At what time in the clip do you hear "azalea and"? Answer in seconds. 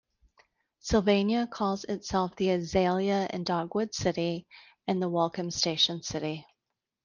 2.49-3.45